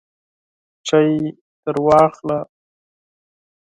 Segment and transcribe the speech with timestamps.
[0.87, 1.09] چای
[1.65, 2.37] درواخله!